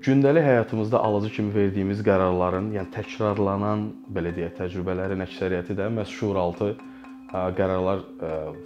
Gündəlik 0.00 0.44
həyatımızda 0.44 0.98
alıcı 0.98 1.28
kimi 1.34 1.50
verdiyimiz 1.54 1.98
qərarların, 2.00 2.70
yəni 2.72 2.88
təkrarlanan 2.94 3.82
belə 4.16 4.30
deyək, 4.32 4.54
təcrübələrin 4.56 5.20
əksəriyyəti 5.26 5.76
də 5.76 5.90
məhz 5.92 6.14
şuuraltı 6.16 6.70
qərarlar 7.58 8.00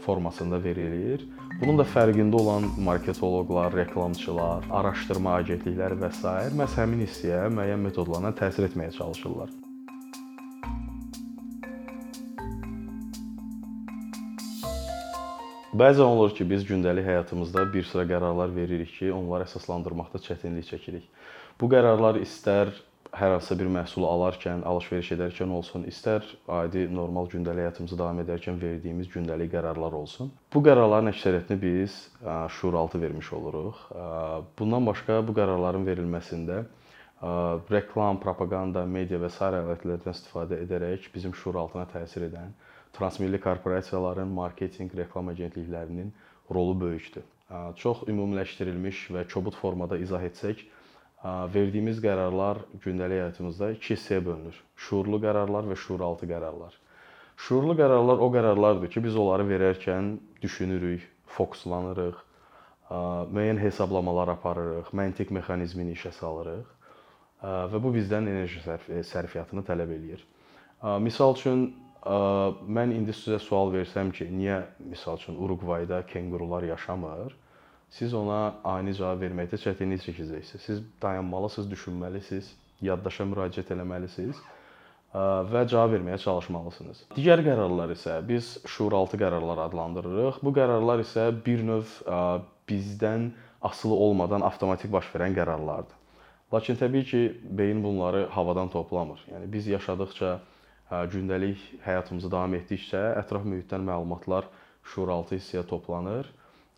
formasında 0.07 0.63
verilir. 0.63 1.27
Bunun 1.59 1.83
da 1.83 1.89
fərqində 1.97 2.39
olan 2.39 2.71
marketoloqlar, 2.87 3.75
reklamçılar, 3.75 4.71
araşdırma 4.71 5.35
agentlikləri 5.43 5.99
və 6.07 6.15
s. 6.15 6.39
məhz 6.63 6.79
həmin 6.79 7.03
hissəyə 7.03 7.51
müəyyən 7.51 7.83
metodlarla 7.91 8.31
təsir 8.39 8.71
etməyə 8.71 8.95
çalışırlar. 8.95 9.51
Bəzən 15.75 16.07
olur 16.07 16.31
ki, 16.31 16.45
biz 16.47 16.63
gündəlik 16.69 17.03
həyatımızda 17.03 17.65
bir 17.73 17.83
sıra 17.91 18.05
qərarlar 18.07 18.53
veririk 18.55 18.93
ki, 18.95 19.09
onları 19.11 19.43
əsaslandırmaqda 19.49 20.21
çətinlik 20.23 20.69
çəkirik. 20.69 21.09
Bu 21.59 21.67
qərarlar 21.73 22.21
istər 22.23 22.71
hər 23.15 23.33
hansısa 23.35 23.57
bir 23.59 23.73
məhsulu 23.75 24.07
alarkən, 24.07 24.63
alış-veriş 24.71 25.09
edərkən 25.17 25.51
olsun, 25.57 25.83
istər 25.91 26.23
adi 26.47 26.85
normal 26.95 27.27
gündəlik 27.33 27.67
həyatımızı 27.67 27.99
davam 27.99 28.21
edərkən 28.23 28.61
verdiyimiz 28.63 29.11
gündəlik 29.11 29.51
qərarlar 29.57 29.97
olsun. 29.99 30.31
Bu 30.55 30.63
qərarların 30.63 31.11
əksəriyyətini 31.11 31.59
biz 31.63 31.99
şuuraltı 32.61 33.01
vermiş 33.03 33.33
oluruq. 33.33 33.81
Bundan 34.59 34.87
başqa 34.87 35.19
bu 35.27 35.35
qərarların 35.41 35.87
verilməsində 35.91 36.61
reklam, 37.75 38.23
propaganda, 38.23 38.87
media 38.87 39.19
və 39.19 39.33
sair 39.41 39.59
alətlərdən 39.59 40.15
istifadə 40.15 40.63
edərək 40.69 41.11
bizim 41.15 41.35
şuuraltına 41.35 41.89
təsir 41.97 42.29
edən 42.31 42.55
transmilli 42.95 43.41
korporasiyaların 43.41 44.29
marketinq, 44.29 44.95
reklam 44.97 45.29
agentliklərinin 45.33 46.13
rolu 46.51 46.81
böyükdür. 46.81 47.25
Çox 47.77 48.07
ümumiləşdirilmiş 48.09 49.11
və 49.15 49.27
kobud 49.31 49.55
formada 49.59 49.99
izah 50.01 50.23
etsək, 50.25 50.63
verdiyimiz 51.25 52.01
qərarlar 52.05 52.63
gündəlik 52.85 53.21
həyatımızda 53.21 53.71
iki 53.77 53.95
hissəyə 53.95 54.25
bölünür. 54.25 54.57
Şuurlu 54.77 55.21
qərarlar 55.23 55.69
və 55.71 55.77
şuuraltı 55.79 56.29
qərarlar. 56.31 56.75
Şuurlu 57.37 57.75
qərarlar 57.79 58.21
o 58.23 58.29
qərarlardır 58.33 58.93
ki, 58.93 59.03
biz 59.05 59.17
onları 59.17 59.47
verərkən 59.49 60.15
düşünürük, 60.43 61.03
fokuslanırıq, 61.35 62.21
müəyyən 63.35 63.59
hesablamalar 63.59 64.35
aparırıq, 64.37 64.93
məntiq 64.95 65.33
mexanizmini 65.35 65.97
işə 65.97 66.13
salırıq 66.15 66.69
və 67.73 67.81
bu 67.83 67.91
bizdən 67.97 68.29
enerji 68.31 68.61
sərfiyyatını 69.09 69.65
tələb 69.67 69.91
eləyir. 69.97 70.23
Misal 71.01 71.35
üçün 71.35 71.73
mən 72.05 72.93
indi 72.93 73.15
sizə 73.17 73.39
sual 73.41 73.73
versəm 73.73 74.11
ki, 74.13 74.27
niyə 74.29 74.61
misal 74.91 75.17
üçün 75.17 75.39
Uruqvayda 75.41 76.03
kenqurular 76.07 76.63
yaşamır? 76.63 77.37
Siz 77.91 78.15
ona 78.15 78.55
ani 78.65 78.93
cavab 78.95 79.23
verməkdə 79.23 79.57
çətinlik 79.63 80.03
çəkəcəksiniz. 80.03 80.61
Siz 80.67 80.83
dayanmalısınız, 81.03 81.71
düşünməlisiniz, 81.71 82.51
yaddaşa 82.83 83.25
müraciət 83.31 83.71
etməlisiniz 83.77 84.41
və 85.15 85.63
cavab 85.71 85.95
verməyə 85.95 86.19
çalışmalısınız. 86.19 87.05
Digər 87.15 87.41
qərarlar 87.47 87.93
isə 87.95 88.19
biz 88.27 88.57
şuuraltı 88.67 89.21
qərarlar 89.21 89.63
adlandırırıq. 89.69 90.41
Bu 90.43 90.53
qərarlar 90.57 91.05
isə 91.05 91.29
bir 91.47 91.63
növ 91.63 91.87
bizdən 92.69 93.31
asılı 93.63 93.95
olmadan 93.95 94.43
avtomatik 94.43 94.93
baş 94.93 95.13
verən 95.15 95.37
qərarlardır. 95.39 95.95
Lakin 96.53 96.77
təbii 96.77 97.05
ki, 97.09 97.21
beyin 97.45 97.81
bunları 97.85 98.27
havadan 98.31 98.69
toplamır. 98.69 99.23
Yəni 99.31 99.47
biz 99.53 99.67
yaşadıkca 99.67 100.41
gündəlik 100.91 101.61
həyatımızı 101.85 102.31
davam 102.31 102.55
etdikcə 102.59 103.03
ətraf 103.21 103.47
mühitdən 103.49 103.85
məlumatlar 103.87 104.49
şuuraltı 104.95 105.39
hissəyə 105.39 105.65
toplanır 105.69 106.29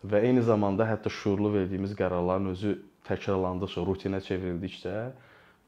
və 0.05 0.21
eyni 0.27 0.43
zamanda 0.45 0.87
hətta 0.87 1.11
şuurlu 1.11 1.53
verdiyimiz 1.53 1.95
qərarların 1.99 2.51
özü 2.53 2.75
təkrarlandıqca, 3.07 3.83
rutinə 3.87 4.21
çevrildikcə 4.23 4.95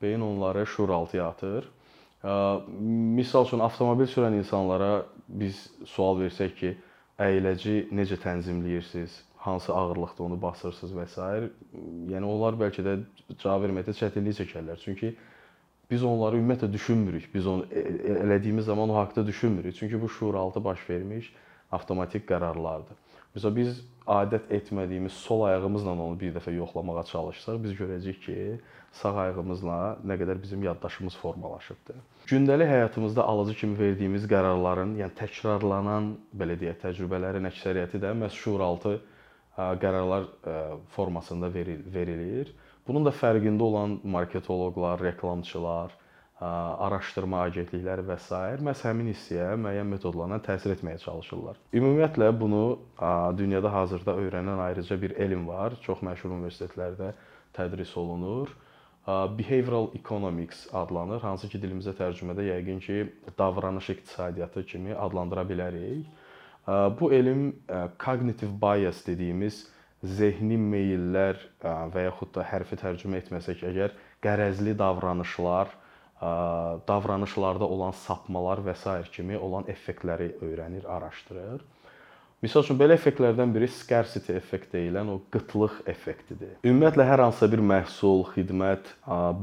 beyin 0.01 0.21
onları 0.21 0.65
şuuraltıya 0.67 1.27
atır. 1.27 1.69
Misal 3.19 3.47
üçün 3.47 3.64
avtomobil 3.64 4.08
sürən 4.11 4.37
insanlara 4.39 5.05
biz 5.27 5.67
sual 5.87 6.19
versək 6.19 6.55
ki, 6.59 6.75
əyləci 7.19 7.89
necə 7.95 8.19
tənzimləyirsiniz, 8.23 9.15
hansı 9.43 9.73
ağırlıqda 9.75 10.23
onu 10.23 10.41
basırsınız 10.41 10.95
və 10.95 11.08
s. 11.08 11.49
yəni 12.11 12.25
onlar 12.27 12.59
bəlkə 12.59 12.83
də 12.83 12.95
cavab 13.39 13.67
verməkdə 13.67 13.95
çətinlik 13.95 14.39
çəkərlər. 14.39 14.80
Çünki 14.83 15.14
biz 15.92 16.04
onları 16.04 16.38
ümumiyyətlə 16.38 16.73
düşünmürük. 16.73 17.30
Biz 17.33 17.48
onu 17.48 17.66
e, 17.72 17.80
e, 17.80 18.14
elədiyimiz 18.23 18.66
zaman 18.66 18.89
o 18.89 18.95
haqqda 18.95 19.27
düşünmürük. 19.27 19.76
Çünki 19.76 20.02
bu 20.02 20.10
şuuraltı 20.10 20.64
baş 20.64 20.89
vermiş 20.89 21.33
avtomatik 21.72 22.26
qərarlardır. 22.30 22.98
Məsələn 23.36 23.55
biz 23.55 23.82
adət 24.10 24.50
etmədiyimiz 24.54 25.14
sol 25.14 25.44
ayağımızla 25.45 25.92
onu 25.92 26.16
bir 26.20 26.33
dəfə 26.33 26.54
yoxlamağa 26.55 27.04
çalışsaq, 27.11 27.60
biz 27.64 27.76
görəcəyik 27.77 28.23
ki, 28.23 28.38
sağ 29.02 29.11
ayağımızla 29.23 29.76
nə 30.10 30.17
qədər 30.17 30.42
bizim 30.42 30.64
yaddaşımız 30.66 31.17
formalaşıbdır. 31.22 32.00
Gündəlik 32.32 32.71
həyatımızda 32.73 33.21
alıcı 33.21 33.54
kimi 33.60 33.77
verdiyimiz 33.80 34.26
qərarların, 34.32 34.95
yəni 35.04 35.14
təkrarlanan 35.21 36.16
belə 36.42 36.58
deyək, 36.58 36.82
təcrübələrin 36.88 37.45
əksəriyyəti 37.52 38.02
də 38.02 38.16
məhz 38.23 38.42
şuuraltı 38.42 38.98
qərarlar 39.58 40.26
formasında 40.95 41.54
verilir. 41.54 42.50
Bunun 42.89 43.05
da 43.05 43.11
fərqində 43.14 43.61
olan 43.61 44.00
marketoloqlar, 44.02 45.04
reklamçılar, 45.05 45.92
araşdırma 46.42 47.44
agentlikləri 47.50 48.05
və 48.08 48.16
s. 48.17 48.38
məhz 48.66 48.82
həmin 48.88 49.11
hissəyə 49.11 49.58
müəyyən 49.60 49.92
metodlarla 49.92 50.39
təsir 50.42 50.73
etməyə 50.73 50.98
çalışırlar. 51.04 51.60
Ümumiyyətlə 51.76 52.32
bunu 52.39 52.64
dünyada 53.38 53.73
hazırda 53.73 54.16
öyrənən 54.23 54.64
ayrıca 54.66 55.02
bir 55.02 55.11
elm 55.22 55.45
var. 55.48 55.76
Çox 55.86 56.02
məşhur 56.02 56.33
universitetlərdə 56.39 57.11
tədris 57.54 57.94
olunur. 58.00 58.55
Behavioral 59.38 59.92
economics 60.00 60.67
adlanır, 60.73 61.21
hansı 61.21 61.50
ki 61.50 61.61
dilimizə 61.61 61.94
tərcümədə 61.98 62.45
yəqin 62.50 62.80
ki 62.86 62.98
davranış 63.38 63.89
iqtisadiyyatı 63.95 64.66
kimi 64.66 64.95
adlandıra 64.95 65.45
bilərik. 65.50 66.08
Bu 67.00 67.14
elm 67.14 67.52
cognitive 68.06 68.56
bias 68.61 69.08
dediyimiz 69.08 69.67
zehni 70.04 70.58
meyllər 70.58 71.39
və 71.64 72.05
yaxud 72.05 72.32
da 72.37 72.45
hərfi 72.48 72.77
tərcümə 72.80 73.20
etməsək 73.20 73.65
əgər 73.67 73.95
qərəzli 74.23 74.76
davranışlar, 74.80 75.73
davranışlarda 76.87 77.67
olan 77.67 77.92
sapmalar 77.95 78.64
və 78.64 78.76
s. 78.76 78.95
kimi 79.11 79.38
olan 79.38 79.67
effektləri 79.71 80.33
öyrənir, 80.43 80.88
araşdırır. 80.88 81.61
Məsəl 82.39 82.64
üçün 82.64 82.77
belə 82.80 82.95
effektlərdən 82.95 83.52
biri 83.52 83.67
scarcity 83.67 84.32
effekt 84.32 84.71
deyilən 84.71 85.09
o 85.11 85.17
qıtlıq 85.33 85.82
effektidir. 85.92 86.54
Ümumiyyətlə 86.64 87.04
hər 87.04 87.26
hansısa 87.26 87.49
bir 87.52 87.59
məhsul, 87.59 88.23
xidmət 88.32 88.93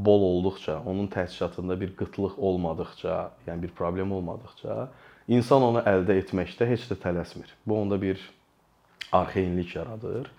bol 0.07 0.25
olduqca, 0.31 0.79
onun 0.89 1.11
təchizatında 1.13 1.77
bir 1.77 1.93
qıtlıq 1.99 2.39
olmadıqca, 2.41 3.19
yəni 3.51 3.67
bir 3.67 3.75
problem 3.77 4.17
olmadıqca, 4.17 4.89
insan 5.29 5.69
onu 5.69 5.85
əldə 5.85 6.17
etməkdə 6.23 6.71
heç 6.73 6.89
də 6.89 6.97
tələsmir. 7.05 7.53
Bu 7.69 7.83
onda 7.83 8.01
bir 8.01 8.17
arxeinlik 9.13 9.77
yaradır. 9.77 10.33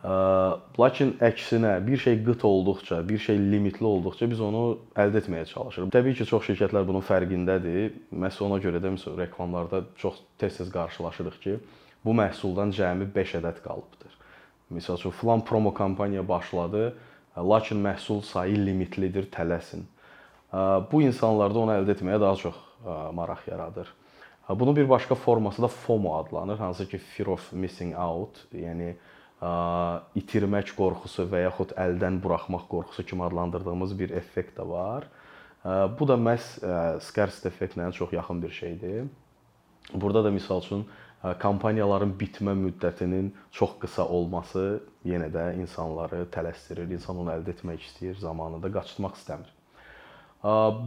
Lakin 0.00 1.10
əksinə 1.20 1.74
bir 1.84 2.00
şey 2.00 2.22
qıt 2.24 2.44
olduqca, 2.44 3.02
bir 3.08 3.18
şey 3.18 3.36
limitli 3.38 3.84
olduqca 3.84 4.30
biz 4.30 4.40
onu 4.40 4.78
əldə 4.96 5.20
etməyə 5.20 5.44
çalışırıq. 5.50 5.90
Təbii 5.92 6.16
ki, 6.16 6.24
çox 6.30 6.46
şirkətlər 6.48 6.86
bunun 6.88 7.04
fərqindədir. 7.04 7.98
Məhz 8.16 8.40
ona 8.46 8.56
görə 8.64 8.80
də 8.80 8.94
məsələn 8.94 9.20
reklamlarda 9.26 9.82
çox 10.00 10.22
tez-tez 10.40 10.72
qarşılaşırıq 10.72 11.36
ki, 11.44 11.58
bu 12.04 12.16
məhsuldan 12.16 12.72
cəmi 12.72 13.10
5 13.12 13.36
ədəd 13.42 13.60
qalıbdır. 13.66 14.16
Məsəl 14.72 14.96
üçün 15.02 15.16
filan 15.20 15.44
promo 15.44 15.74
kampaniya 15.74 16.24
başladı, 16.28 16.94
lakin 17.36 17.84
məhsul 17.84 18.22
sayı 18.24 18.56
limitlidir, 18.56 19.28
tələsin. 19.28 19.84
Bu 20.90 21.02
insanlarda 21.04 21.58
onu 21.60 21.76
əldə 21.76 21.98
etməyə 21.98 22.20
daha 22.24 22.40
çox 22.40 22.56
maraq 23.12 23.44
yaradır. 23.52 23.92
Bunun 24.48 24.76
bir 24.76 24.88
başqa 24.88 25.14
forması 25.14 25.62
da 25.62 25.68
FOMO 25.68 26.16
adlanır, 26.16 26.58
hansı 26.58 26.88
ki 26.88 26.98
fear 26.98 27.26
of 27.26 27.52
missing 27.52 27.98
out, 27.98 28.40
yəni 28.54 28.94
itirmək 29.40 30.74
qorxusu 30.76 31.24
və 31.30 31.46
yaxud 31.46 31.72
əldən 31.80 32.20
buraxmaq 32.20 32.66
qorxusu 32.68 33.06
kimi 33.08 33.24
adlandırdığımız 33.24 33.98
bir 33.98 34.10
effekt 34.10 34.58
də 34.58 34.68
var. 34.68 35.06
Bu 35.98 36.08
da 36.08 36.16
məhz 36.20 36.58
scarcity 37.00 37.48
effektlə 37.48 37.92
çox 37.92 38.12
yaxın 38.12 38.42
bir 38.42 38.50
şeydir. 38.50 39.06
Burada 39.94 40.24
da 40.24 40.30
misal 40.30 40.60
üçün 40.60 40.86
kampaniyaların 41.38 42.12
bitmə 42.20 42.54
müddətinin 42.56 43.32
çox 43.52 43.78
qısa 43.80 44.06
olması 44.08 44.82
yenə 45.04 45.28
də 45.32 45.54
insanları 45.60 46.26
tələsdirir. 46.32 46.92
İnsan 46.92 47.18
onu 47.20 47.32
əldə 47.32 47.56
etmək 47.56 47.84
istəyir, 47.88 48.16
zamanında 48.20 48.72
qaçırtmaq 48.72 49.16
istəmir. 49.20 49.50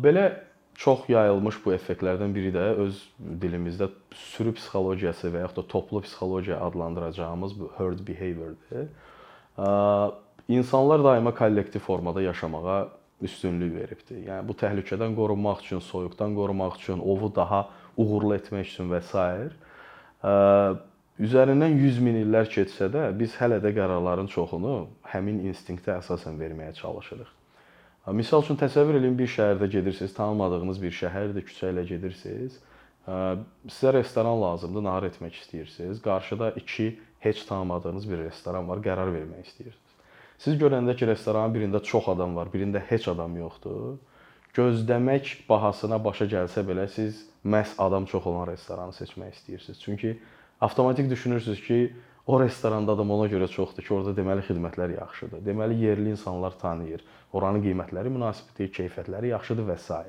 Belə 0.06 0.26
çox 0.76 1.10
yayılmış 1.10 1.60
bu 1.66 1.74
effektlərdən 1.76 2.34
biri 2.36 2.52
də 2.56 2.64
öz 2.86 2.98
dilimizdə 3.42 3.90
sürü 4.16 4.54
psixologiyası 4.58 5.32
və 5.34 5.44
yaxud 5.46 5.62
da 5.62 5.68
toplu 5.68 6.02
psixologiya 6.02 6.60
adlandıracağımız 6.66 7.60
bu 7.60 7.72
herd 7.78 8.00
behaviordır. 8.08 8.90
İnsanlar 10.48 11.04
daima 11.04 11.36
kollektiv 11.36 11.80
formada 11.80 12.22
yaşamağa 12.22 12.90
üstünlük 13.22 13.76
veribdir. 13.76 14.24
Yəni 14.28 14.48
bu 14.48 14.56
təhlükədən 14.60 15.16
qorunmaq 15.16 15.62
üçün, 15.64 15.80
soyuqdan 15.80 16.36
qorumaq 16.36 16.76
üçün, 16.82 17.00
ovu 17.00 17.30
daha 17.36 17.70
uğurlu 17.98 18.36
etmək 18.36 18.74
üçün 18.74 18.92
və 18.92 19.00
s. 19.08 19.14
Üzərindən 21.24 21.78
100 21.78 22.02
min 22.02 22.18
illər 22.24 22.50
keçsə 22.50 22.90
də 22.92 23.06
biz 23.20 23.38
hələ 23.38 23.62
də 23.64 23.72
qərarların 23.78 24.28
çoxunu 24.34 24.88
həmin 25.14 25.44
instinktə 25.48 26.00
əsasən 26.00 26.40
verməyə 26.42 26.74
çalışırıq. 26.74 27.43
Misal 28.12 28.44
üçün 28.44 28.58
təsəvvür 28.60 28.98
eləyin 29.00 29.16
bir 29.16 29.30
şəhərdə 29.32 29.70
gedirsiniz, 29.72 30.12
tanımadığınız 30.18 30.80
bir 30.82 30.92
şəhərdir, 30.92 31.46
küçə 31.48 31.70
ilə 31.72 31.86
gedirsiniz. 31.88 32.58
Sizə 33.08 33.94
restoran 33.96 34.42
lazımdır, 34.42 34.84
nahar 34.84 35.08
etmək 35.08 35.38
istəyirsiniz. 35.40 36.02
Qarşıda 36.04 36.52
2 36.60 37.00
heç 37.24 37.46
tanımadığınız 37.48 38.10
bir 38.10 38.26
restoran 38.26 38.68
var, 38.68 38.84
qərar 38.84 39.08
vermək 39.08 39.48
istəyirsiniz. 39.48 39.96
Siz 40.44 40.60
görəndə 40.60 40.98
ki, 41.00 41.08
restoranın 41.08 41.56
birində 41.56 41.80
çox 41.84 42.10
adam 42.12 42.36
var, 42.36 42.52
birində 42.52 42.84
heç 42.90 43.08
adam 43.08 43.38
yoxdur. 43.40 43.96
Gözləmək 44.54 45.48
bahasına 45.48 46.04
başa 46.04 46.28
gəlsə 46.28 46.66
belə 46.68 46.90
siz 46.92 47.24
məhz 47.46 47.78
adam 47.80 48.04
çox 48.06 48.28
olan 48.28 48.50
restoranı 48.52 48.94
seçmək 49.00 49.32
istəyirsiniz. 49.38 49.80
Çünki 49.80 50.18
avtomatik 50.62 51.10
düşünürsüz 51.10 51.64
ki, 51.64 51.96
o 52.28 52.40
restoranda 52.40 52.94
adam 52.96 53.12
ona 53.12 53.28
görə 53.32 53.50
çoxdur 53.52 53.84
ki, 53.84 53.94
orada 53.94 54.14
deməli 54.16 54.46
xidmətlər 54.48 54.96
yaxşıdır. 54.98 55.42
Deməli 55.44 55.80
yerli 55.84 56.14
insanlar 56.16 56.56
tanıyır. 56.62 57.04
Oranın 57.34 57.64
qiymətləri 57.66 58.12
münasibdir, 58.14 58.72
keyfiyyətləri 58.78 59.34
yaxşıdır 59.34 59.68
və 59.74 59.78
s. 59.82 60.00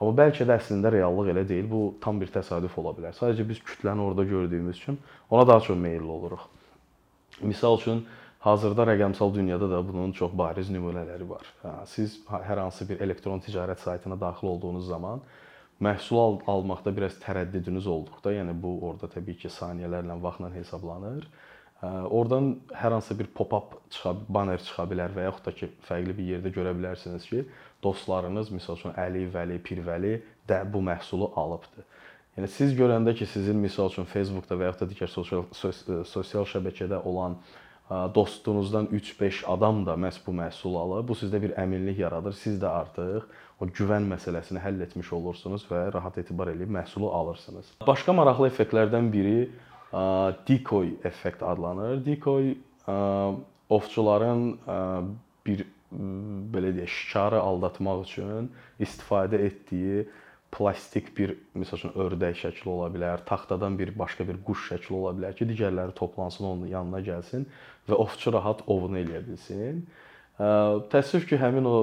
Amma 0.00 0.14
bəlkə 0.18 0.46
də 0.48 0.56
əslində 0.56 0.90
reallıq 0.90 1.28
elə 1.34 1.44
deyil. 1.48 1.68
Bu 1.70 1.82
tam 2.02 2.20
bir 2.20 2.32
təsadüf 2.32 2.78
ola 2.80 2.94
bilər. 2.96 3.14
Sadəcə 3.14 3.44
biz 3.48 3.60
kütləni 3.62 4.02
orada 4.02 4.24
gördüyümüz 4.24 4.80
üçün 4.80 4.98
ona 5.30 5.46
daha 5.46 5.60
çox 5.60 5.78
meylli 5.78 6.10
oluruq. 6.16 6.48
Misal 7.42 7.78
üçün 7.78 8.06
hazırda 8.40 8.88
rəqəmsal 8.88 9.34
dünyada 9.34 9.70
da 9.70 9.82
bunun 9.88 10.12
çox 10.12 10.32
bariz 10.38 10.70
nümunələri 10.70 11.28
var. 11.28 11.46
Siz 11.86 12.18
hər 12.26 12.58
hansı 12.64 12.88
bir 12.88 13.00
elektron 13.00 13.40
ticarət 13.40 13.84
saytına 13.84 14.20
daxil 14.20 14.46
olduğunuz 14.46 14.86
zaman 14.86 15.20
məhsul 15.82 16.20
al 16.22 16.36
almaqda 16.52 16.92
biraz 16.96 17.16
tərəddüdünüz 17.22 17.88
olduqda, 17.90 18.34
yəni 18.38 18.54
bu 18.62 18.76
orada 18.88 19.10
təbii 19.10 19.38
ki, 19.42 19.50
saniyələrlə, 19.50 20.18
vaxtla 20.22 20.52
hesablanır. 20.54 21.26
Oradan 21.82 22.52
hər 22.78 22.94
hansı 22.94 23.16
bir 23.18 23.26
pop-up 23.34 23.74
çıxa, 23.90 24.12
banner 24.30 24.62
çıxa 24.62 24.84
bilər 24.90 25.14
və 25.16 25.26
yaxud 25.26 25.48
da 25.48 25.54
ki, 25.58 25.70
fərqli 25.88 26.14
bir 26.18 26.28
yerdə 26.36 26.52
görə 26.54 26.74
bilərsiniz 26.78 27.26
ki, 27.26 27.42
dostlarınız, 27.82 28.52
məsəl 28.54 28.78
üçün 28.78 28.94
Əli, 29.02 29.24
Vəli, 29.34 29.58
Pirvəli 29.66 30.12
də 30.48 30.60
bu 30.70 30.84
məhsulu 30.86 31.32
alıbdı. 31.42 31.82
Yəni 32.36 32.48
siz 32.48 32.76
görəndə 32.78 33.16
ki, 33.18 33.26
sizin 33.26 33.58
misal 33.60 33.90
üçün 33.90 34.06
Facebookda 34.08 34.56
və 34.56 34.70
yaxud 34.70 34.86
da 34.86 34.92
digər 34.94 35.10
sosial 35.10 35.42
sosial 36.06 36.46
şəbəkədə 36.54 37.02
olan 37.02 37.36
dostunuzdan 38.14 38.86
3-5 38.86 39.42
adam 39.52 39.82
da 39.86 39.98
məhz 40.00 40.22
bu 40.26 40.32
məhsulu 40.38 40.78
alır. 40.80 41.02
Bu 41.08 41.18
sizdə 41.18 41.42
bir 41.42 41.52
əminlik 41.60 41.98
yaradır. 41.98 42.32
Siz 42.32 42.60
də 42.62 42.70
artıq 42.70 43.26
o 43.62 43.68
güvən 43.70 44.08
məsələsini 44.10 44.58
həll 44.62 44.80
etmiş 44.82 45.12
olursunuz 45.14 45.68
və 45.70 45.84
rahat 45.94 46.16
etibar 46.18 46.50
edib 46.50 46.72
məhsulu 46.74 47.12
alırsınız. 47.14 47.76
Başqa 47.86 48.14
maraqlı 48.18 48.48
effektlərdən 48.50 49.12
biri 49.12 49.36
decoy 50.48 50.96
effekt 51.06 51.42
adlanır. 51.46 52.00
Decoy 52.04 52.56
ovçuların 53.70 54.42
bir 55.46 55.64
belə 55.92 56.72
deyək, 56.72 56.90
şikarı 56.90 57.38
aldatmaq 57.38 58.02
üçün 58.06 58.50
istifadə 58.80 59.38
etdiyi 59.46 60.06
plastik 60.52 61.10
bir 61.16 61.34
məsəl 61.56 61.78
üçün 61.78 61.92
ördək 61.96 62.38
şəkli 62.42 62.68
ola 62.68 62.88
bilər, 62.92 63.22
taxtadan 63.28 63.76
bir 63.78 63.92
başqa 63.96 64.26
bir 64.28 64.40
quş 64.44 64.66
şəkli 64.72 64.96
ola 64.98 65.12
bilər 65.16 65.36
ki, 65.36 65.46
digərləri 65.48 65.94
toplansın 65.96 66.48
onun 66.50 66.72
yanına 66.72 67.00
gəlsin 67.06 67.46
və 67.88 67.96
ovçu 68.04 68.32
rahat 68.34 68.64
ovunu 68.66 69.00
eləyə 69.00 69.22
bilsin. 69.28 69.84
Təəssüf 70.92 71.28
ki, 71.28 71.38
həmin 71.40 71.68
o 71.68 71.76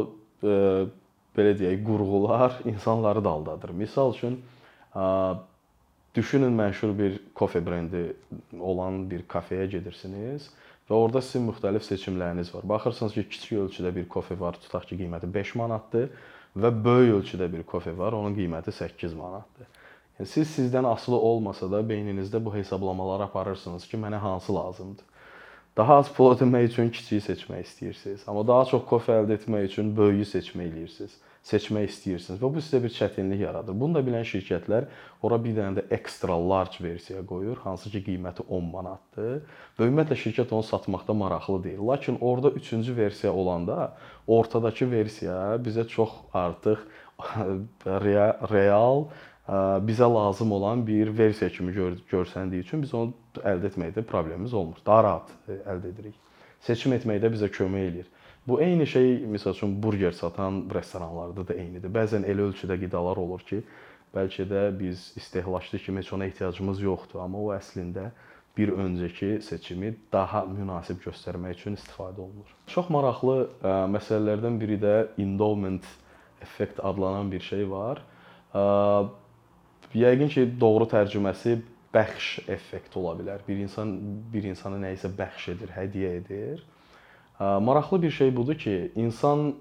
belə 1.38 1.54
deyək, 1.60 1.84
qurğular 1.86 2.60
insanları 2.74 3.24
da 3.24 3.30
aldadır. 3.30 3.76
Məsəl 3.84 4.16
üçün 4.16 4.42
Düşünün 6.16 6.52
məşhur 6.52 6.98
bir 7.00 7.20
kofe 7.36 7.66
brendi 7.66 8.14
olan 8.60 9.12
bir 9.12 9.22
kafeyə 9.30 9.68
gedirsiniz 9.70 10.48
və 10.90 10.96
orada 10.98 11.22
sizin 11.22 11.46
müxtəlif 11.48 11.86
seçimləriniz 11.86 12.50
var. 12.56 12.66
Baxırsınız 12.70 13.14
ki, 13.14 13.24
kiçik 13.30 13.52
ölçüdə 13.62 13.92
bir 13.96 14.08
kofe 14.10 14.40
var, 14.40 14.58
tutaq 14.58 14.88
ki, 14.90 14.98
qiyməti 15.04 15.30
5 15.34 15.54
manatdır 15.62 16.10
və 16.58 16.72
böyük 16.86 17.14
ölçüdə 17.20 17.52
bir 17.54 17.64
kofe 17.64 17.94
var, 17.98 18.18
onun 18.18 18.34
qiyməti 18.34 18.74
8 18.74 19.14
manatdır. 19.14 19.70
Yəni 20.18 20.32
siz 20.34 20.50
sizdən 20.58 20.90
asılı 20.90 21.20
olmasa 21.30 21.70
da 21.72 21.84
beyninizdə 21.94 22.42
bu 22.46 22.56
hesablamaları 22.56 23.30
aparırsınız 23.30 23.86
ki, 23.88 24.02
mənə 24.02 24.18
hansı 24.26 24.56
lazımdır. 24.56 25.06
Daha 25.80 26.02
az 26.02 26.10
pul 26.12 26.34
ödəmək 26.34 26.66
üçün 26.68 26.90
kiçiyi 26.92 27.24
seçmək 27.24 27.64
istəyirsiniz, 27.64 28.28
amma 28.28 28.44
daha 28.48 28.66
çox 28.68 28.84
kofe 28.90 29.16
əldə 29.16 29.38
etmək 29.40 29.70
üçün 29.72 29.94
böyüyü 29.96 30.26
seçmək 30.28 30.74
eləyirsiniz 30.74 31.14
seçmək 31.46 31.88
istəyirsiniz 31.90 32.42
və 32.42 32.50
bu 32.52 32.62
sizə 32.64 32.82
bir 32.84 32.92
çətinlik 32.94 33.42
yaradır. 33.46 33.76
Bunu 33.80 33.98
da 33.98 34.04
bilən 34.06 34.26
şirkətlər 34.28 34.90
ora 35.26 35.40
bir 35.42 35.56
dənə 35.58 35.80
də 35.80 35.86
extra 35.96 36.36
large 36.36 36.84
versiya 36.84 37.24
qoyur, 37.28 37.58
hansı 37.64 37.92
ki 37.94 38.04
qiyməti 38.06 38.46
10 38.46 38.70
manatdır. 38.74 39.40
Və 39.80 39.88
ümumiyyətlə 39.88 40.20
şirkət 40.24 40.54
onu 40.56 40.68
satmaqda 40.68 41.16
maraqlı 41.16 41.64
deyil. 41.64 41.82
Lakin 41.92 42.20
orada 42.22 42.52
3-cü 42.60 42.96
versiya 42.98 43.34
olanda 43.34 43.94
ortadakı 44.28 44.90
versiya 44.92 45.40
bizə 45.64 45.88
çox 45.88 46.14
artıq 46.34 46.84
real 47.88 49.06
bizə 49.88 50.14
lazım 50.14 50.52
olan 50.52 50.88
bir 50.88 51.18
versiya 51.18 51.50
kimi 51.50 51.74
gör 51.74 51.98
görsəndiyi 52.12 52.66
üçün 52.66 52.82
biz 52.86 52.94
onu 52.94 53.14
əldə 53.42 53.72
etməkdə 53.72 54.04
problemimiz 54.06 54.54
olmur. 54.54 54.78
Daha 54.86 55.04
rahat 55.04 55.32
e, 55.48 55.58
əldə 55.74 55.94
edirik. 55.94 56.18
Seçim 56.62 56.94
etməkdə 56.94 57.32
bizə 57.34 57.50
kömək 57.50 57.88
eləyir. 57.92 58.10
Bu 58.48 58.60
eyni 58.62 58.88
şey 58.88 59.24
məsəl 59.30 59.56
üçün 59.58 59.78
burger 59.84 60.12
satan 60.12 60.64
restoranlarda 60.74 61.48
da 61.48 61.54
eynidir. 61.54 61.92
Bəzən 61.94 62.28
elə 62.30 62.50
ölçüdə 62.50 62.78
qidalar 62.82 63.18
olur 63.18 63.42
ki, 63.46 63.62
bəlkə 64.16 64.46
də 64.50 64.64
biz 64.80 65.12
istehlakçı 65.18 65.80
kimi 65.86 66.04
heç 66.04 66.14
ona 66.14 66.26
ehtiyacımız 66.26 66.82
yoxdur, 66.82 67.22
amma 67.24 67.42
o 67.42 67.54
əslində 67.56 68.10
bir 68.58 68.74
öncəki 68.74 69.42
seçimi 69.46 69.94
daha 70.14 70.44
münasib 70.46 71.02
göstərmək 71.06 71.58
üçün 71.58 71.78
istifadə 71.78 72.22
olunur. 72.22 72.54
Çox 72.68 72.90
maraqlı 72.94 73.38
ə, 73.46 73.74
məsələlərdən 73.96 74.60
biri 74.62 74.78
də 74.82 74.94
endowment 75.22 75.86
effekt 76.42 76.80
adlanan 76.84 77.32
bir 77.32 77.42
şey 77.46 77.70
var. 77.70 78.04
Yəqin 79.96 80.30
ki, 80.30 80.44
doğru 80.62 80.86
tərcüməsi 80.90 81.56
bəxş 81.94 82.50
effekti 82.54 83.00
ola 83.00 83.16
bilər. 83.18 83.42
Bir 83.48 83.58
insan 83.64 83.96
bir 84.34 84.46
insana 84.46 84.78
nəyisə 84.78 85.10
bəxş 85.18 85.48
edir, 85.56 85.72
hədiyyə 85.74 86.12
edir. 86.20 86.62
Maraqlı 87.40 88.02
bir 88.02 88.12
şey 88.12 88.36
budur 88.36 88.58
ki, 88.60 88.92
insan 88.96 89.56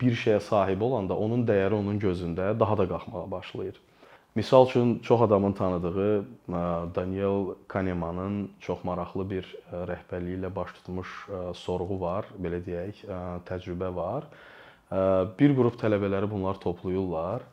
bir 0.00 0.16
şeyə 0.18 0.40
sahib 0.40 0.82
olanda 0.82 1.14
onun 1.14 1.46
dəyəri 1.46 1.78
onun 1.78 2.00
gözündə 2.00 2.52
daha 2.58 2.78
da 2.78 2.88
qalxmağa 2.88 3.30
başlayır. 3.30 3.78
Misal 4.34 4.66
üçün 4.66 4.98
çox 4.98 5.20
adamın 5.22 5.52
tanıdığı 5.52 6.24
Daniel 6.94 7.54
Kahnemanın 7.68 8.50
çox 8.60 8.84
maraqlı 8.84 9.30
bir 9.30 9.48
rəhbərliyi 9.72 10.38
ilə 10.40 10.54
baş 10.56 10.72
tutmuş 10.78 11.08
sorğu 11.54 12.00
var, 12.00 12.26
belə 12.40 12.62
deyək, 12.64 13.04
təcrübə 13.46 13.94
var. 13.94 14.30
Bir 15.38 15.52
qrup 15.54 15.76
tələbələri 15.82 16.30
bunlar 16.30 16.58
toplayırlar. 16.60 17.44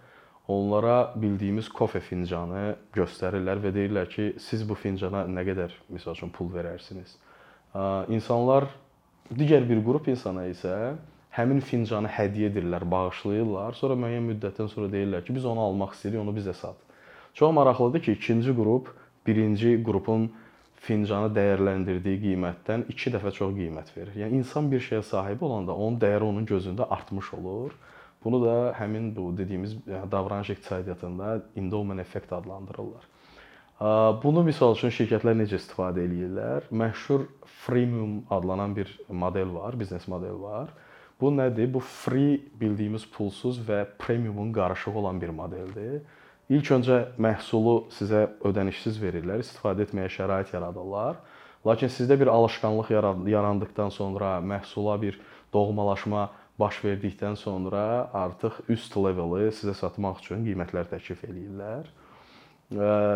Onlara 0.50 1.13
bildiyimiz 1.15 1.70
kofe 1.70 2.00
fincanı 2.01 2.75
göstərirlər 2.96 3.62
və 3.62 3.74
deyirlər 3.75 4.10
ki, 4.10 4.29
siz 4.41 4.63
bu 4.65 4.74
fincana 4.74 5.27
nə 5.29 5.44
qədər 5.46 5.75
misal 5.94 6.18
üçün 6.18 6.32
pul 6.34 6.50
verərsiniz. 6.56 7.15
İnsanlar 8.10 8.65
Digər 9.29 9.62
bir 9.70 9.77
qrup 9.86 10.08
insana 10.10 10.48
isə 10.50 10.75
həmin 11.38 11.60
fincanı 11.62 12.10
hədiyyə 12.10 12.50
edirlər, 12.50 12.82
bağışlayırlar. 12.89 13.75
Sonra 13.77 13.98
müəyyən 14.01 14.25
müddətdən 14.32 14.72
sonra 14.72 14.89
deyirlər 14.89 15.22
ki, 15.27 15.36
biz 15.36 15.46
onu 15.46 15.62
almaq 15.62 15.94
istəyirik, 15.94 16.24
onu 16.24 16.34
bizə 16.34 16.56
sat. 16.58 16.79
Çox 17.38 17.53
maraqlıdır 17.53 18.01
ki, 18.08 18.15
ikinci 18.18 18.56
qrup 18.58 18.89
birinci 19.27 19.75
qrupun 19.86 20.32
fincanı 20.82 21.29
dəyərləndirdiyi 21.36 22.22
qiymətdən 22.24 22.88
2 22.89 23.13
dəfə 23.13 23.36
çox 23.38 23.53
qiymət 23.53 23.94
verir. 23.98 24.15
Yəni 24.24 24.41
insan 24.41 24.72
bir 24.72 24.82
şeyə 24.82 25.03
sahib 25.06 25.46
olanda 25.46 25.77
onun 25.77 26.01
dəyəri 26.01 26.25
onun 26.25 26.50
gözündə 26.50 26.89
artmış 26.89 27.34
olur. 27.38 27.77
Bunu 28.24 28.46
da 28.46 28.56
həmin 28.80 29.16
bu 29.16 29.38
dediyimiz 29.38 29.78
davranış 29.88 30.50
iqtisadiyyatında 30.50 31.42
endowment 31.56 32.00
effekt 32.00 32.34
adlandırırlar. 32.34 33.08
Bunu 34.24 34.44
misal 34.44 34.76
üçün 34.76 34.92
şirkətlər 34.92 35.38
necə 35.40 35.56
istifadə 35.56 36.04
eləyirlər? 36.04 36.66
Məşhur 36.68 37.30
freemium 37.64 38.26
adlanan 38.30 38.76
bir 38.76 38.92
model 39.08 39.54
var, 39.56 39.80
biznes 39.80 40.08
model 40.08 40.36
var. 40.42 40.74
Bu 41.22 41.32
nədir? 41.32 41.72
Bu 41.74 41.80
free 41.80 42.42
bildiyimiz 42.60 43.06
pulsuz 43.08 43.62
və 43.70 43.86
premiumun 44.00 44.52
qarışığı 44.54 44.92
olan 44.92 45.22
bir 45.22 45.30
modeldir. 45.30 46.02
İlk 46.50 46.72
öncə 46.76 47.00
məhsulu 47.22 47.76
sizə 47.96 48.26
ödənişsiz 48.44 49.00
verirlər, 49.00 49.44
istifadə 49.46 49.88
etməyə 49.88 50.12
şərait 50.12 50.52
yaradırlar. 50.54 51.20
Lakin 51.68 51.92
sizdə 51.92 52.20
bir 52.20 52.28
alışqanlıq 52.28 52.92
yarandıkdan 53.32 53.90
sonra, 53.96 54.40
məhsula 54.44 55.02
bir 55.02 55.20
doğmalaşma 55.54 56.30
baş 56.60 56.84
verdikdən 56.84 57.38
sonra 57.39 58.10
artıq 58.13 58.62
üst 58.75 58.98
leveli 58.98 59.50
sizə 59.56 59.74
satmaq 59.78 60.20
üçün 60.24 60.46
qiymətlər 60.48 60.89
təklif 60.92 61.24
eləyirlər 61.28 61.88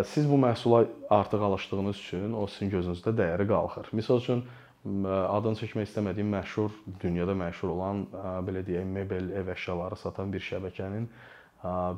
siz 0.10 0.30
bu 0.30 0.38
məhsula 0.42 0.86
artıq 1.10 1.42
alışdığınız 1.42 1.98
üçün 1.98 2.34
o 2.34 2.48
sizin 2.48 2.72
gözünüzdə 2.74 3.14
dəyəri 3.14 3.46
qalxır. 3.48 3.92
Məsəl 3.94 4.22
üçün 4.24 4.42
adını 5.06 5.60
çəkmək 5.60 5.86
istəmədiyim 5.88 6.32
məşhur 6.34 6.74
dünyada 7.04 7.36
məşhur 7.38 7.76
olan 7.76 8.08
belə 8.48 8.64
deyək 8.66 8.88
mebel 8.90 9.30
ev 9.38 9.54
əşyaları 9.54 10.00
satan 10.02 10.34
bir 10.34 10.42
şəbəkənin 10.42 11.06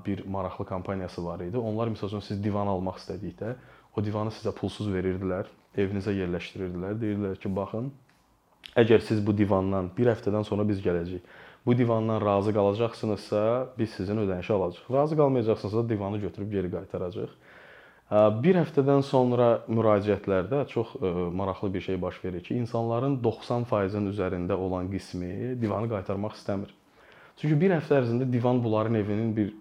bir 0.05 0.25
maraqlı 0.27 0.65
kampaniyası 0.65 1.25
var 1.25 1.39
idi. 1.47 1.57
Onlar 1.57 1.87
məsəl 1.93 2.11
üçün 2.11 2.25
siz 2.27 2.43
divan 2.43 2.67
almaq 2.67 2.99
istədikdə 2.99 3.55
o 3.95 4.03
divanı 4.03 4.33
sizə 4.35 4.51
pulsuz 4.51 4.91
verirdilər, 4.91 5.47
evinizə 5.77 6.11
yerləşdirirdilər. 6.11 6.99
Deyirdilər 6.99 7.39
ki, 7.39 7.49
baxın, 7.55 7.93
əgər 8.75 9.03
siz 9.05 9.21
bu 9.25 9.37
divandan 9.37 9.91
bir 9.97 10.11
həftədən 10.13 10.43
sonra 10.43 10.67
biz 10.67 10.81
gələcəyik. 10.85 11.23
bu 11.65 11.77
divandan 11.77 12.21
razı 12.21 12.53
qalacaqsınızsa, 12.53 13.67
biz 13.79 13.89
sizin 13.89 14.17
ödənişi 14.17 14.53
alacağıq. 14.53 14.93
Razı 14.93 15.17
qalmayacaqsınızsa 15.17 15.89
divanı 15.89 16.17
götürüb 16.17 16.51
geri 16.51 16.71
qaytaracağıq. 16.71 17.31
Bir 18.43 18.59
həftədən 18.61 19.01
sonra 19.01 19.47
müraciətlərdə 19.69 20.67
çox 20.67 20.93
maraqlı 21.33 21.73
bir 21.73 21.81
şey 21.81 22.01
baş 22.01 22.25
verir 22.25 22.43
ki, 22.43 22.55
insanların 22.55 23.17
90%-in 23.23 24.11
üzərində 24.11 24.53
olan 24.53 24.91
qismi 24.91 25.61
divanı 25.61 25.89
qaytarmaq 25.89 26.37
istəmir. 26.37 26.69
Çünki 27.41 27.57
bir 27.61 27.73
həftə 27.79 27.97
ərzində 28.01 28.29
divan 28.33 28.63
bunların 28.63 28.93
evinin 29.01 29.35
bir 29.35 29.53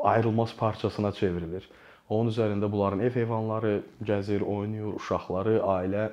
ayrılmaz 0.00 0.56
parçasına 0.56 1.12
çevrilir. 1.12 1.68
Onun 2.08 2.30
üzərində 2.30 2.72
bunların 2.72 3.00
ev 3.00 3.14
heyvanları 3.14 3.82
gəzir, 4.04 4.42
oynayır, 4.42 4.98
uşaqları, 4.98 5.60
ailə 5.62 6.10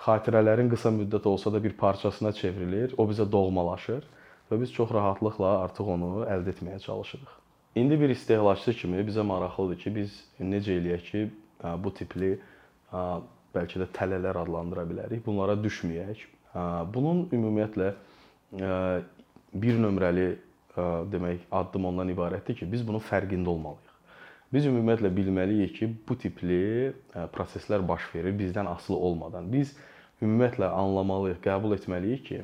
xatirələrin 0.00 0.70
qısa 0.72 0.90
müddət 0.94 1.26
olsa 1.28 1.52
da 1.52 1.62
bir 1.62 1.76
parçasına 1.76 2.32
çevrilir. 2.32 2.94
O 2.96 3.04
bizə 3.10 3.26
doğmalaşır 3.32 4.06
və 4.50 4.60
biz 4.60 4.72
çox 4.72 4.90
rahatlıqla 4.96 5.50
artıq 5.66 5.92
onu 5.94 6.24
əldə 6.24 6.54
etməyə 6.54 6.80
çalışırıq. 6.86 7.36
İndi 7.76 8.00
bir 8.00 8.10
istehlakçı 8.10 8.72
kimi 8.74 9.04
bizə 9.06 9.22
maraqlıdır 9.22 9.78
ki, 9.78 9.94
biz 9.94 10.16
necə 10.40 10.74
eləyək 10.80 11.04
ki, 11.10 11.20
bu 11.84 11.92
tipli 11.94 12.32
bəlkə 13.54 13.82
də 13.84 13.86
tələlər 13.94 14.40
adlandıra 14.40 14.86
bilərik. 14.88 15.22
Bunlara 15.26 15.54
düşməyək. 15.60 16.24
Bunun 16.94 17.28
ümumiyyətlə 17.30 17.92
bir 19.54 19.78
nömrəli 19.84 20.26
demək 21.12 21.46
addım 21.52 21.84
ondan 21.92 22.10
ibarətdir 22.10 22.58
ki, 22.58 22.72
biz 22.72 22.82
bunun 22.88 23.04
fərqində 23.04 23.52
olmalıyıq. 23.52 23.89
Biz 24.50 24.66
ümumiyyətlə 24.66 25.12
bilməliyik 25.14 25.76
ki, 25.78 25.88
bu 26.08 26.16
tipli 26.18 26.60
proseslər 27.34 27.84
baş 27.88 28.08
verir 28.14 28.34
bizdən 28.38 28.66
asılı 28.66 28.96
olmadan. 28.96 29.46
Biz 29.52 29.76
ümumiyyətlə 30.22 30.72
anlamalıyıq, 30.74 31.38
qəbul 31.44 31.76
etməliyik 31.78 32.24
ki, 32.26 32.40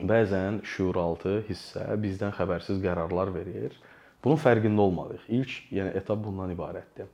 bəzən 0.00 0.60
şuuraltı 0.76 1.38
hissə 1.48 1.88
bizdən 2.02 2.36
xəbərsiz 2.36 2.82
qərarlar 2.84 3.32
verir 3.34 3.78
Bunun 4.26 4.40
fərqində 4.42 4.82
olmalıyıq. 4.82 5.26
İlk, 5.38 5.50
yəni 5.70 5.92
etap 6.00 6.18
bundan 6.24 6.50
ibarətdir. 6.50 7.06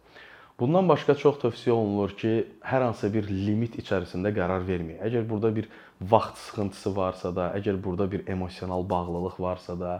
Bundan 0.56 0.86
başqa 0.88 1.12
çox 1.20 1.36
tövsiyə 1.42 1.74
olunur 1.74 2.14
ki, 2.16 2.30
hər 2.64 2.86
hansı 2.86 3.10
bir 3.12 3.26
limit 3.28 3.76
içərisində 3.82 4.32
qərar 4.32 4.64
verməyək. 4.64 5.02
Əgər 5.10 5.26
burada 5.28 5.50
bir 5.56 5.68
vaxt 6.00 6.40
sıxıntısı 6.46 6.94
varsa 6.96 7.34
da, 7.36 7.50
əgər 7.58 7.76
burada 7.84 8.06
bir 8.12 8.24
emosional 8.32 8.86
bağlılıq 8.88 9.36
varsa 9.44 9.76
da, 9.80 9.98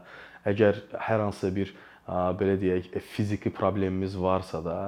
əgər 0.49 0.81
hər 1.09 1.25
hansı 1.27 1.53
bir 1.57 1.75
belə 2.09 2.57
deyək, 2.61 2.93
e, 2.97 3.01
fiziki 3.01 3.51
problemimiz 3.51 4.17
varsa 4.19 4.63
da, 4.65 4.79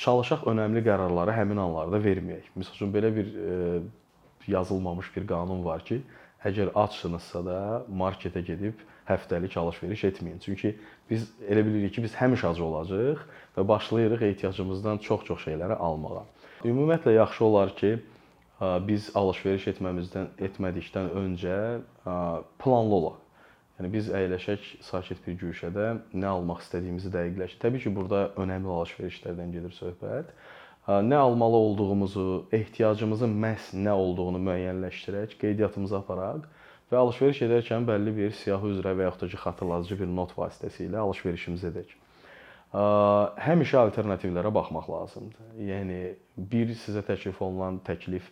çalışaq 0.00 0.46
önəmli 0.50 0.82
qərarları 0.86 1.34
həmin 1.36 1.60
anlarda 1.60 2.00
verməyək. 2.02 2.50
Məsələn, 2.58 2.92
belə 2.94 3.10
bir 3.14 3.34
e, 3.34 3.80
yazılmamış 4.50 5.12
bir 5.16 5.26
qanun 5.28 5.64
var 5.64 5.84
ki, 5.84 6.00
əgər 6.44 6.72
açsınızsa 6.74 7.44
da 7.44 7.58
marketə 7.88 8.42
gedib 8.44 8.80
həftəlik 9.08 9.56
alış-veriş 9.58 10.04
etməyin. 10.10 10.38
Çünki 10.40 10.76
biz 11.10 11.28
elə 11.48 11.64
bilirik 11.66 11.94
ki, 11.94 12.04
biz 12.06 12.14
həmişə 12.16 12.54
ac 12.54 12.60
olacağıq 12.64 13.24
və 13.56 13.66
başlayırıq 13.68 14.22
ehtiyacımızdan 14.30 15.02
çox-çox 15.04 15.44
şeyləri 15.46 15.76
almağa. 15.76 16.24
Ümumiyyətlə 16.64 17.14
yaxşı 17.18 17.44
olar 17.44 17.74
ki, 17.76 17.98
biz 18.86 19.10
alış-veriş 19.16 19.70
etməmizdən 19.74 20.32
etmədikdən 20.46 21.10
öncə 21.16 21.56
planlı 22.60 22.94
olaq. 22.94 23.19
Yəni 23.80 23.88
biz 23.94 24.08
əyləşək 24.12 24.64
sakit 24.84 25.22
bir 25.24 25.38
güşədə 25.40 25.84
nə 26.12 26.28
almaq 26.28 26.58
istədiyimizi 26.66 27.08
dəqiqləşdirək. 27.14 27.60
Təbii 27.62 27.80
ki, 27.80 27.92
burada 27.96 28.18
önəmli 28.36 28.68
alış-verişlərdən 28.74 29.54
gedir 29.54 29.72
söhbət. 29.72 30.34
Nə 31.06 31.16
almalı 31.16 31.56
olduğumuzu, 31.56 32.24
ehtiyacımızın 32.52 33.32
məhz 33.40 33.70
nə 33.80 33.94
olduğunu 33.96 34.42
müəyyənləşdirək, 34.44 35.38
qeydiyyatımızı 35.40 35.96
aparaq 35.96 36.44
və 36.92 37.00
alış-veriş 37.00 37.40
edərkən 37.48 37.88
bəlli 37.88 38.12
bir 38.20 38.36
siyahı 38.36 38.74
üzrə 38.74 38.92
və 38.98 39.08
yaxud 39.08 39.24
da 39.24 39.32
ki, 39.32 39.40
xatırladıcı 39.46 40.00
bir 40.02 40.12
not 40.12 40.36
vasitəsilə 40.36 41.00
alış-verişimizi 41.00 41.70
edək. 41.72 41.96
Həmişə 43.48 43.80
alternativlərə 43.86 44.52
baxmaq 44.60 44.92
lazımdır. 44.92 45.54
Yəni 45.72 46.00
bir 46.52 46.76
sizə 46.84 47.00
təklif 47.06 47.40
olunan 47.40 47.80
təklif 47.86 48.28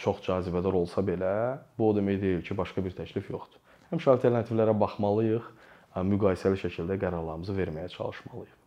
çox 0.00 0.24
cazibədar 0.24 0.80
olsa 0.80 1.04
belə, 1.04 1.34
bu 1.76 1.90
o 1.90 1.96
demək 1.96 2.22
deyil 2.24 2.46
ki, 2.46 2.56
başqa 2.56 2.84
bir 2.84 2.96
təklif 2.96 3.28
yoxdur 3.32 3.61
həmişə 3.92 4.16
alternativlərə 4.16 4.74
baxmalıyıq, 4.80 5.46
müqayisəli 6.08 6.60
şəkildə 6.64 6.98
qərarlarımızı 7.04 7.56
verməyə 7.60 7.92
çalışmalıyıq. 7.92 8.58